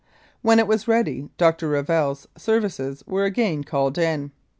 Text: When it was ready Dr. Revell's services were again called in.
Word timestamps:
When 0.41 0.57
it 0.57 0.65
was 0.65 0.87
ready 0.87 1.29
Dr. 1.37 1.67
Revell's 1.69 2.27
services 2.35 3.03
were 3.05 3.25
again 3.25 3.63
called 3.63 3.99
in. 3.99 4.31